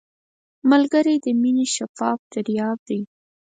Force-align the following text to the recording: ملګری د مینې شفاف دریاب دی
ملګری 0.69 1.15
د 1.25 1.27
مینې 1.41 1.65
شفاف 1.75 2.19
دریاب 2.31 2.77
دی 2.87 3.01